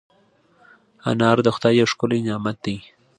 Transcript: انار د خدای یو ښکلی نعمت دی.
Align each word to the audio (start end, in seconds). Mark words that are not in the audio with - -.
انار 1.09 1.37
د 1.43 1.47
خدای 1.55 1.73
یو 1.79 1.87
ښکلی 1.93 2.19
نعمت 2.27 2.57
دی. 2.65 2.77